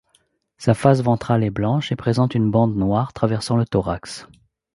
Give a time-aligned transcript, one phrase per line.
[0.57, 4.27] Sa face ventrale est blanche et présente une bande noire traversant le thorax.